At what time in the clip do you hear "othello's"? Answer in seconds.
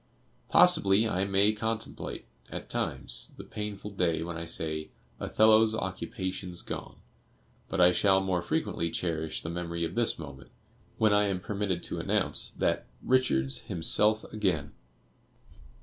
5.19-5.75